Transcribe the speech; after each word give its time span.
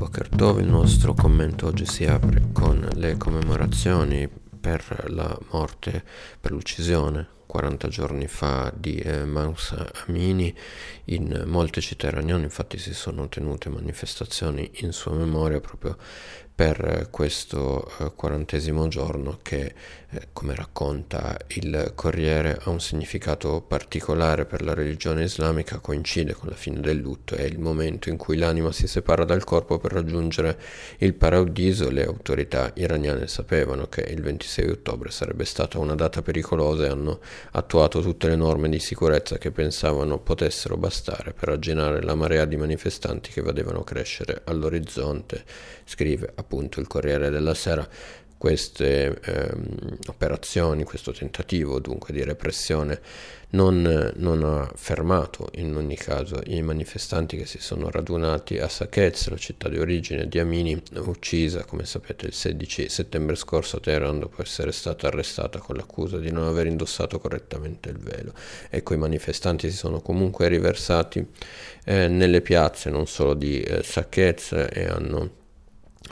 Boker 0.00 0.30
Tov, 0.30 0.60
il 0.60 0.66
nostro 0.66 1.12
commento 1.12 1.66
oggi 1.66 1.84
si 1.84 2.06
apre 2.06 2.44
con 2.54 2.88
le 2.94 3.18
commemorazioni 3.18 4.26
per 4.58 5.04
la 5.08 5.38
morte, 5.50 6.02
per 6.40 6.52
l'uccisione 6.52 7.39
40 7.50 7.88
giorni 7.88 8.28
fa 8.28 8.72
di 8.72 8.98
eh, 8.98 9.24
Mansa 9.24 9.90
Amini. 10.06 10.54
In 11.06 11.42
molte 11.46 11.80
città 11.80 12.06
iraniane 12.06 12.44
infatti 12.44 12.78
si 12.78 12.94
sono 12.94 13.28
tenute 13.28 13.68
manifestazioni 13.68 14.70
in 14.82 14.92
sua 14.92 15.14
memoria 15.14 15.58
proprio 15.58 15.96
per 16.60 17.08
questo 17.10 17.90
eh, 18.00 18.12
quarantesimo 18.14 18.86
giorno 18.88 19.38
che, 19.40 19.72
eh, 20.10 20.28
come 20.34 20.54
racconta 20.54 21.38
il 21.54 21.92
Corriere, 21.94 22.60
ha 22.62 22.68
un 22.68 22.80
significato 22.80 23.62
particolare 23.62 24.44
per 24.44 24.60
la 24.60 24.74
religione 24.74 25.22
islamica, 25.22 25.78
coincide 25.78 26.34
con 26.34 26.50
la 26.50 26.54
fine 26.54 26.80
del 26.80 26.98
lutto, 26.98 27.34
è 27.34 27.44
il 27.44 27.58
momento 27.58 28.10
in 28.10 28.18
cui 28.18 28.36
l'anima 28.36 28.72
si 28.72 28.86
separa 28.86 29.24
dal 29.24 29.42
corpo 29.42 29.78
per 29.78 29.92
raggiungere 29.92 30.60
il 30.98 31.14
paradiso. 31.14 31.88
Le 31.88 32.04
autorità 32.04 32.72
iraniane 32.74 33.26
sapevano 33.26 33.86
che 33.86 34.02
il 34.02 34.20
26 34.20 34.68
ottobre 34.68 35.10
sarebbe 35.10 35.46
stata 35.46 35.78
una 35.78 35.94
data 35.94 36.20
pericolosa 36.20 36.84
e 36.84 36.88
hanno 36.88 37.20
attuato 37.52 38.00
tutte 38.00 38.28
le 38.28 38.36
norme 38.36 38.68
di 38.68 38.78
sicurezza 38.78 39.38
che 39.38 39.50
pensavano 39.50 40.18
potessero 40.18 40.76
bastare 40.76 41.32
per 41.32 41.50
arginare 41.50 42.02
la 42.02 42.14
marea 42.14 42.44
di 42.44 42.56
manifestanti 42.56 43.30
che 43.30 43.42
vedevano 43.42 43.82
crescere 43.82 44.42
all'orizzonte, 44.44 45.44
scrive 45.84 46.32
appunto 46.34 46.80
il 46.80 46.86
Corriere 46.86 47.30
della 47.30 47.54
Sera 47.54 47.86
queste 48.40 49.20
ehm, 49.22 49.98
operazioni, 50.06 50.82
questo 50.84 51.12
tentativo 51.12 51.78
dunque 51.78 52.14
di 52.14 52.24
repressione 52.24 52.98
non, 53.50 54.14
non, 54.16 54.44
ha 54.44 54.72
fermato 54.74 55.50
in 55.56 55.76
ogni 55.76 55.96
caso 55.96 56.40
i 56.46 56.62
manifestanti 56.62 57.36
che 57.36 57.44
si 57.44 57.58
sono 57.58 57.90
radunati 57.90 58.56
a 58.56 58.66
Sakez, 58.66 59.28
la 59.28 59.36
città 59.36 59.68
di 59.68 59.78
origine 59.78 60.26
di 60.26 60.38
Amini, 60.38 60.82
uccisa 61.00 61.64
come 61.64 61.84
sapete 61.84 62.28
il 62.28 62.32
16 62.32 62.88
settembre 62.88 63.36
scorso 63.36 63.76
a 63.76 63.80
Teheran 63.80 64.20
dopo 64.20 64.40
essere 64.40 64.72
stata 64.72 65.08
arrestata 65.08 65.58
con 65.58 65.76
l'accusa 65.76 66.16
di 66.16 66.32
non 66.32 66.46
aver 66.46 66.64
indossato 66.64 67.18
correttamente 67.18 67.90
il 67.90 67.98
velo. 67.98 68.32
Ecco 68.70 68.94
i 68.94 68.96
manifestanti 68.96 69.70
si 69.70 69.76
sono 69.76 70.00
comunque 70.00 70.48
riversati 70.48 71.26
eh, 71.84 72.08
nelle 72.08 72.40
piazze 72.40 72.88
non 72.88 73.06
solo 73.06 73.34
di 73.34 73.60
eh, 73.60 73.82
Sakez 73.82 74.52
e 74.72 74.86
hanno 74.86 75.39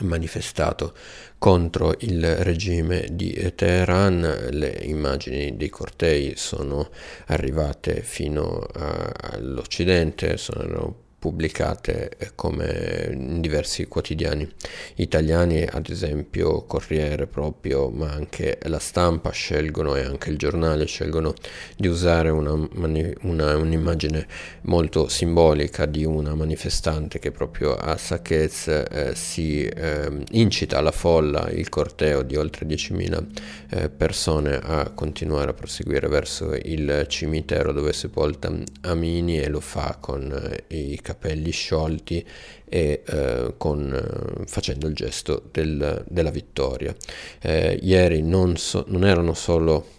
manifestato 0.00 0.94
contro 1.38 1.94
il 2.00 2.36
regime 2.36 3.06
di 3.10 3.52
Teheran. 3.54 4.48
Le 4.50 4.78
immagini 4.82 5.56
dei 5.56 5.68
cortei 5.68 6.34
sono 6.36 6.90
arrivate 7.26 8.02
fino 8.02 8.66
a, 8.74 9.12
all'Occidente, 9.32 10.36
sono 10.36 11.06
pubblicate 11.18 12.10
eh, 12.16 12.30
come 12.34 13.10
in 13.12 13.40
diversi 13.40 13.86
quotidiani 13.86 14.48
italiani, 14.96 15.62
ad 15.62 15.88
esempio 15.88 16.62
Corriere 16.64 17.26
proprio, 17.26 17.90
ma 17.90 18.10
anche 18.10 18.58
la 18.62 18.78
stampa 18.78 19.30
scelgono 19.30 19.96
e 19.96 20.02
anche 20.02 20.30
il 20.30 20.36
giornale 20.36 20.86
scelgono 20.86 21.34
di 21.76 21.88
usare 21.88 22.30
una, 22.30 22.52
una, 22.52 23.56
un'immagine 23.56 24.26
molto 24.62 25.08
simbolica 25.08 25.86
di 25.86 26.04
una 26.04 26.34
manifestante 26.34 27.18
che 27.18 27.32
proprio 27.32 27.74
a 27.74 27.96
Saqqez 27.96 28.68
eh, 28.68 29.12
si 29.14 29.64
eh, 29.64 30.24
incita 30.30 30.78
alla 30.78 30.92
folla, 30.92 31.50
il 31.50 31.68
corteo 31.68 32.22
di 32.22 32.36
oltre 32.36 32.66
10.000 32.66 33.26
eh, 33.70 33.88
persone 33.88 34.56
a 34.56 34.90
continuare 34.90 35.50
a 35.50 35.54
proseguire 35.54 36.08
verso 36.08 36.54
il 36.54 37.06
cimitero 37.08 37.72
dove 37.72 37.90
è 37.90 37.92
sepolta 37.92 38.52
Amini 38.82 39.40
e 39.40 39.48
lo 39.48 39.60
fa 39.60 39.96
con 40.00 40.32
eh, 40.68 40.76
i 40.76 41.00
capelli 41.08 41.50
sciolti 41.50 42.22
e 42.66 43.02
eh, 43.06 43.54
con, 43.56 43.92
eh, 43.94 44.44
facendo 44.44 44.86
il 44.86 44.94
gesto 44.94 45.48
del, 45.50 46.04
della 46.06 46.30
vittoria. 46.30 46.94
Eh, 47.40 47.78
ieri 47.82 48.20
non, 48.22 48.58
so, 48.58 48.84
non 48.88 49.06
erano 49.06 49.32
solo 49.32 49.96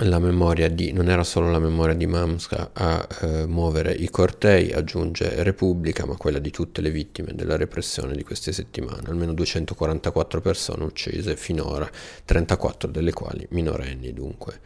la 0.00 0.18
memoria 0.18 0.68
di, 0.68 0.92
non 0.92 1.08
era 1.08 1.24
solo 1.24 1.50
la 1.50 1.58
memoria 1.58 1.94
di 1.94 2.06
Mamska 2.06 2.72
a 2.74 3.08
eh, 3.22 3.46
muovere 3.46 3.92
i 3.94 4.10
cortei, 4.10 4.72
aggiunge 4.72 5.42
Repubblica, 5.42 6.04
ma 6.04 6.16
quella 6.16 6.38
di 6.38 6.50
tutte 6.50 6.82
le 6.82 6.90
vittime 6.90 7.32
della 7.34 7.56
repressione 7.56 8.14
di 8.14 8.22
queste 8.22 8.52
settimane, 8.52 9.08
almeno 9.08 9.32
244 9.32 10.42
persone 10.42 10.84
uccise 10.84 11.34
finora, 11.34 11.90
34 12.26 12.90
delle 12.90 13.14
quali 13.14 13.46
minorenni 13.52 14.12
dunque. 14.12 14.60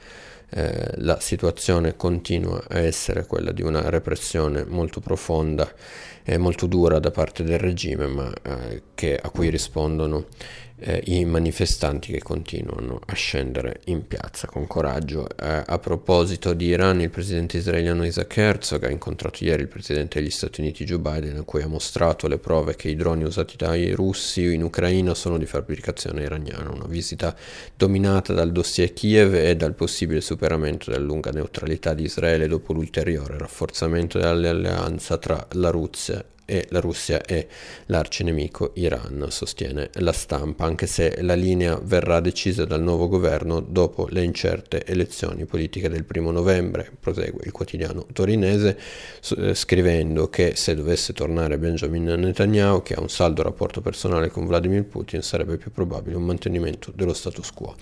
Eh, 0.56 0.92
la 0.98 1.18
situazione 1.18 1.96
continua 1.96 2.62
a 2.68 2.78
essere 2.78 3.26
quella 3.26 3.50
di 3.50 3.62
una 3.62 3.90
repressione 3.90 4.64
molto 4.64 5.00
profonda 5.00 5.68
e 6.22 6.38
molto 6.38 6.66
dura 6.66 7.00
da 7.00 7.10
parte 7.10 7.42
del 7.42 7.58
regime, 7.58 8.06
ma 8.06 8.32
eh, 8.42 8.82
che, 8.94 9.18
a 9.20 9.30
cui 9.30 9.50
rispondono 9.50 10.26
eh, 10.76 11.02
i 11.06 11.24
manifestanti 11.24 12.12
che 12.12 12.22
continuano 12.22 13.00
a 13.06 13.14
scendere 13.14 13.80
in 13.86 14.06
piazza 14.06 14.46
con 14.46 14.66
coraggio. 14.66 15.28
Eh, 15.36 15.62
a 15.64 15.78
proposito 15.78 16.52
di 16.52 16.66
Iran, 16.66 17.00
il 17.00 17.10
presidente 17.10 17.58
israeliano 17.58 18.04
Isaac 18.04 18.36
Herzog 18.36 18.84
ha 18.84 18.90
incontrato 18.90 19.44
ieri 19.44 19.62
il 19.62 19.68
presidente 19.68 20.20
degli 20.20 20.30
Stati 20.30 20.60
Uniti 20.60 20.84
Joe 20.84 20.98
Biden, 20.98 21.38
a 21.38 21.42
cui 21.42 21.62
ha 21.62 21.68
mostrato 21.68 22.26
le 22.28 22.38
prove 22.38 22.76
che 22.76 22.88
i 22.88 22.96
droni 22.96 23.24
usati 23.24 23.56
dai 23.56 23.92
russi 23.92 24.52
in 24.52 24.62
Ucraina 24.62 25.14
sono 25.14 25.38
di 25.38 25.46
fabbricazione 25.46 26.22
iraniana. 26.22 26.70
Una 26.70 26.86
visita 26.86 27.34
dominata 27.76 28.32
dal 28.32 28.52
dossier 28.52 28.92
Kiev 28.92 29.34
e 29.34 29.56
dal 29.56 29.74
possibile 29.74 30.20
superamento 30.20 30.42
della 30.90 31.04
lunga 31.04 31.30
neutralità 31.30 31.94
di 31.94 32.04
Israele 32.04 32.46
dopo 32.46 32.72
l'ulteriore 32.72 33.38
rafforzamento 33.38 34.18
dell'alleanza 34.18 35.18
tra 35.18 35.46
la 35.52 35.70
Russia 35.70 36.24
e 36.44 36.66
la 36.70 36.80
Russia 36.80 37.22
è 37.22 37.46
l'arcinemico 37.86 38.72
Iran, 38.74 39.26
sostiene 39.30 39.90
la 39.94 40.12
stampa, 40.12 40.64
anche 40.64 40.86
se 40.86 41.22
la 41.22 41.34
linea 41.34 41.78
verrà 41.82 42.20
decisa 42.20 42.64
dal 42.64 42.82
nuovo 42.82 43.08
governo 43.08 43.60
dopo 43.60 44.06
le 44.10 44.22
incerte 44.22 44.84
elezioni 44.84 45.44
politiche 45.46 45.88
del 45.88 46.04
primo 46.04 46.30
novembre, 46.30 46.90
prosegue 46.98 47.42
il 47.44 47.52
quotidiano 47.52 48.06
torinese, 48.12 48.78
eh, 49.38 49.54
scrivendo 49.54 50.28
che 50.28 50.54
se 50.56 50.74
dovesse 50.74 51.12
tornare 51.12 51.58
Benjamin 51.58 52.04
Netanyahu, 52.04 52.82
che 52.82 52.94
ha 52.94 53.00
un 53.00 53.08
saldo 53.08 53.42
rapporto 53.42 53.80
personale 53.80 54.28
con 54.28 54.46
Vladimir 54.46 54.84
Putin, 54.84 55.22
sarebbe 55.22 55.56
più 55.56 55.70
probabile 55.70 56.16
un 56.16 56.24
mantenimento 56.24 56.92
dello 56.94 57.14
status 57.14 57.50
quo. 57.52 57.74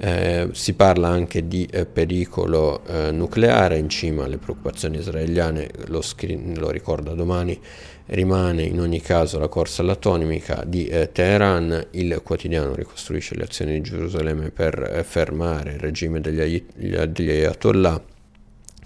Eh, 0.00 0.50
si 0.52 0.74
parla 0.74 1.08
anche 1.08 1.48
di 1.48 1.66
eh, 1.68 1.84
pericolo 1.84 2.84
eh, 2.86 3.10
nucleare 3.10 3.78
in 3.78 3.88
cima 3.88 4.24
alle 4.24 4.38
preoccupazioni 4.38 4.98
israeliane, 4.98 5.70
lo, 5.86 6.02
scri- 6.02 6.56
lo, 6.56 6.70
ricorda 6.70 7.14
domani, 7.14 7.60
rimane 8.06 8.62
in 8.62 8.80
ogni 8.80 9.00
caso 9.00 9.38
la 9.38 9.48
corsa 9.48 9.82
all'atomica 9.82 10.62
di 10.66 10.86
eh, 10.86 11.10
Teheran, 11.12 11.88
il 11.92 12.20
quotidiano 12.22 12.74
ricostruisce 12.74 13.34
le 13.34 13.44
azioni 13.44 13.72
di 13.72 13.80
Gerusalemme 13.80 14.50
per 14.50 14.80
eh, 14.82 15.04
fermare 15.04 15.72
il 15.72 15.78
regime 15.78 16.20
degli, 16.20 16.64
degli 16.74 17.30
Ayatollah 17.30 18.16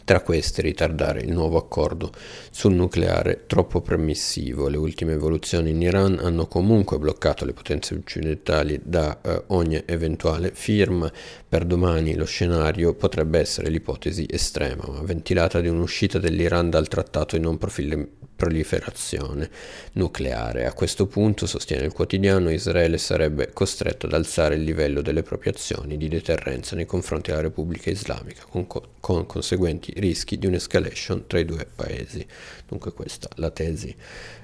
tra 0.05 0.21
queste 0.21 0.63
ritardare 0.63 1.21
il 1.21 1.33
nuovo 1.33 1.59
accordo 1.59 2.13
sul 2.51 2.75
nucleare 2.75 3.45
troppo 3.47 3.81
permissivo. 3.81 4.69
Le 4.69 4.77
ultime 4.77 5.13
evoluzioni 5.13 5.71
in 5.71 5.81
Iran 5.81 6.19
hanno 6.21 6.47
comunque 6.47 6.99
bloccato 6.99 7.45
le 7.45 7.53
potenze 7.53 7.95
occidentali 7.95 8.81
da 8.83 9.21
eh, 9.21 9.45
ogni 9.49 9.83
eventuale 9.87 10.51
firma. 10.53 11.11
Per 11.49 11.65
domani 11.65 12.15
lo 12.15 12.25
scenario 12.25 12.95
potrebbe 12.95 13.39
essere 13.39 13.71
l'ipotesi 13.71 14.27
estrema, 14.29 14.85
ma 14.87 15.01
ventilata 15.03 15.61
di 15.61 15.69
un'uscita 15.69 16.19
dell'Iran 16.19 16.71
dal 16.71 16.89
trattato 16.89 17.37
di 17.37 17.43
non 17.43 17.59
profil- 17.59 18.09
proliferazione 18.43 19.49
nucleare. 19.93 20.67
A 20.67 20.73
questo 20.73 21.07
punto, 21.07 21.47
sostiene 21.47 21.85
il 21.85 21.93
quotidiano, 21.93 22.51
Israele 22.51 22.99
sarebbe 22.99 23.53
costretto 23.53 24.07
ad 24.07 24.15
alzare 24.15 24.57
il 24.57 24.65
livello 24.65 25.01
delle 25.01 25.23
proprie 25.23 25.53
azioni 25.53 25.97
di 25.97 26.09
deterrenza 26.09 26.75
nei 26.75 26.85
confronti 26.85 27.31
della 27.31 27.43
Repubblica 27.43 27.91
Islamica, 27.91 28.43
con, 28.49 28.67
co- 28.67 28.95
con 28.99 29.27
conseguenti 29.27 29.93
rischi 29.97 30.39
di 30.41 30.47
un'escalation 30.47 31.29
tra 31.29 31.39
i 31.39 31.45
due 31.45 31.69
paesi. 31.73 32.27
Dunque 32.67 32.93
questa 32.93 33.29
è 33.29 33.35
la 33.37 33.51
tesi 33.51 33.95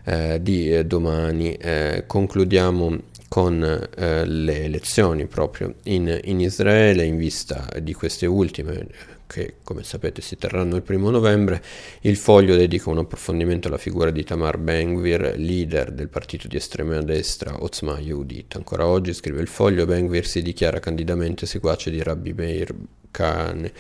eh, 0.05 0.39
di 0.41 0.73
eh, 0.73 0.85
domani. 0.85 1.55
Eh, 1.55 2.05
concludiamo 2.07 3.01
con 3.27 3.63
eh, 3.97 4.25
le 4.25 4.63
elezioni 4.63 5.27
proprio 5.27 5.75
in, 5.85 6.21
in 6.23 6.41
Israele 6.41 7.05
in 7.05 7.17
vista 7.17 7.69
di 7.83 7.93
queste 7.95 8.27
ultime 8.27 9.17
che 9.29 9.57
come 9.63 9.85
sapete 9.85 10.23
si 10.23 10.37
terranno 10.37 10.75
il 10.75 10.83
primo 10.83 11.11
novembre, 11.11 11.63
il 12.01 12.17
foglio 12.17 12.57
dedica 12.57 12.91
un 12.91 12.99
approfondimento 12.99 13.69
alla 13.69 13.77
figura 13.77 14.11
di 14.11 14.25
Tamar 14.25 14.59
Ben-Gvir, 14.59 15.35
leader 15.37 15.93
del 15.93 16.09
partito 16.09 16.49
di 16.49 16.57
estrema 16.57 17.01
destra 17.03 17.63
Otzma 17.63 18.01
Yehudit. 18.01 18.57
Ancora 18.57 18.87
oggi, 18.87 19.13
scrive 19.13 19.43
il 19.43 19.47
foglio, 19.47 19.85
Ben-Gvir 19.85 20.27
si 20.27 20.43
dichiara 20.43 20.81
candidamente 20.81 21.47
seguace 21.47 21.91
di 21.91 22.03
Rabbi 22.03 22.33
Meir 22.33 22.75
Khan 23.11 23.71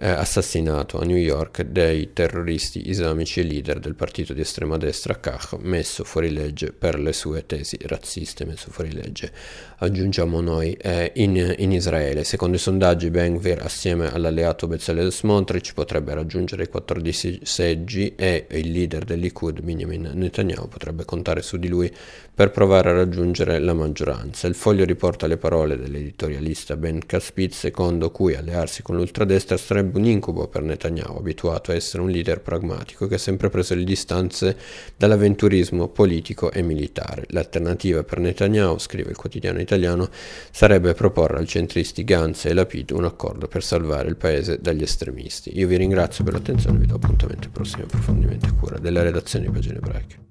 eh, 0.00 0.08
assassinato 0.08 1.00
a 1.00 1.04
New 1.04 1.16
York 1.16 1.62
dai 1.62 2.12
terroristi 2.12 2.88
islamici 2.88 3.40
e 3.40 3.42
leader 3.42 3.80
del 3.80 3.94
partito 3.94 4.32
di 4.32 4.40
estrema 4.40 4.76
destra 4.76 5.18
Kach, 5.18 5.56
messo 5.60 6.04
fuori 6.04 6.30
legge 6.30 6.72
per 6.72 7.00
le 7.00 7.12
sue 7.12 7.46
tesi 7.46 7.76
razziste, 7.82 8.44
messo 8.44 8.70
fuori 8.70 8.92
legge, 8.92 9.32
aggiungiamo 9.78 10.40
noi, 10.40 10.72
eh, 10.74 11.12
in, 11.16 11.54
in, 11.58 11.72
Israele. 11.72 12.22
Secondo 12.22 12.56
i 12.56 12.60
sondaggi 12.60 13.10
Ben 13.10 13.36
Gvir 13.36 13.62
assieme 13.62 14.12
all'alleato 14.12 14.68
Bezalel 14.68 15.12
Smotrich 15.12 15.74
potrebbe 15.74 16.14
raggiungere 16.14 16.64
i 16.64 16.68
14 16.68 17.40
seggi 17.42 18.14
e 18.14 18.46
il 18.50 18.70
leader 18.70 19.04
del 19.04 19.18
Likud, 19.18 19.60
Benjamin 19.62 20.12
Netanyahu, 20.14 20.68
potrebbe 20.68 21.04
contare 21.04 21.42
su 21.42 21.56
di 21.56 21.68
lui 21.68 21.92
per 22.32 22.52
provare 22.52 22.90
a 22.90 22.92
raggiungere 22.92 23.58
la 23.58 23.74
maggioranza. 23.74 24.46
Il 24.46 24.54
foglio 24.54 24.84
riporta 24.84 25.26
le 25.26 25.38
parole 25.38 25.76
dell'editorialista 25.76 26.76
Ben 26.76 27.04
Caspit, 27.04 27.52
secondo 27.52 28.12
cui 28.12 28.36
allearsi 28.36 28.67
con 28.82 28.96
l'ultradestra 28.96 29.56
sarebbe 29.56 29.98
un 29.98 30.04
incubo 30.04 30.46
per 30.48 30.62
Netanyahu, 30.62 31.18
abituato 31.18 31.70
a 31.70 31.74
essere 31.74 32.02
un 32.02 32.10
leader 32.10 32.40
pragmatico 32.40 33.06
che 33.06 33.16
ha 33.16 33.18
sempre 33.18 33.48
preso 33.48 33.74
le 33.74 33.84
distanze 33.84 34.56
dall'avventurismo 34.96 35.88
politico 35.88 36.52
e 36.52 36.62
militare. 36.62 37.24
L'alternativa 37.28 38.04
per 38.04 38.18
Netanyahu, 38.20 38.78
scrive 38.78 39.10
il 39.10 39.16
quotidiano 39.16 39.60
italiano, 39.60 40.08
sarebbe 40.50 40.94
proporre 40.94 41.38
al 41.38 41.46
centristi 41.46 42.04
Gantz 42.04 42.44
e 42.44 42.52
Lapid 42.52 42.90
un 42.90 43.04
accordo 43.04 43.48
per 43.48 43.62
salvare 43.62 44.08
il 44.08 44.16
paese 44.16 44.58
dagli 44.60 44.82
estremisti. 44.82 45.58
Io 45.58 45.66
vi 45.66 45.76
ringrazio 45.76 46.24
per 46.24 46.34
l'attenzione 46.34 46.76
e 46.76 46.80
vi 46.80 46.86
do 46.86 46.96
appuntamento 46.96 47.46
ai 47.46 47.52
prossimi 47.52 47.82
approfondimenti 47.82 48.46
a 48.46 48.52
cura 48.52 48.78
della 48.78 49.02
redazione 49.02 49.46
di 49.46 49.52
Pagine 49.52 49.76
Ebraiche. 49.76 50.26